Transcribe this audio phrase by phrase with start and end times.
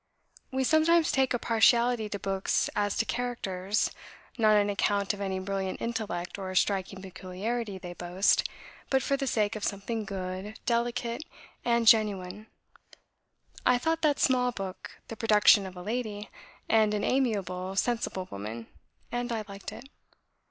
[0.49, 3.91] We sometimes take a partiality to books as to characters,
[4.35, 8.49] not on account of any brilliant intellect or striking peculiarity they boast,
[8.89, 11.23] but for the sake of something good, delicate,
[11.63, 12.47] and genuine.
[13.63, 16.31] I thought that small book the production of a lady,
[16.67, 18.65] and an amiable, sensible woman,
[19.11, 19.87] and I liked it.